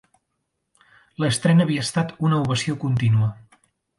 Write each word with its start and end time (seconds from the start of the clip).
L'estrena 1.25 1.67
havia 1.67 1.85
estat 1.87 2.15
una 2.29 2.39
ovació 2.47 2.79
contínua 2.87 3.31